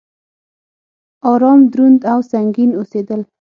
[1.31, 3.21] ارام، دروند او سنګين اوسيدل